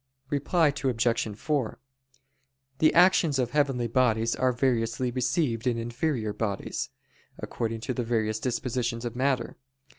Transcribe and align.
Reply 0.31 0.69
Obj. 0.69 1.37
4: 1.37 1.79
The 2.79 2.91
actions 2.95 3.37
of 3.37 3.51
heavenly 3.51 3.85
bodies 3.85 4.35
are 4.35 4.51
variously 4.51 5.11
received 5.11 5.67
in 5.67 5.77
inferior 5.77 6.33
bodies, 6.33 6.89
according 7.37 7.81
to 7.81 7.93
the 7.93 8.03
various 8.03 8.39
dispositions 8.39 9.05
of 9.05 9.15
matter. 9.15 9.57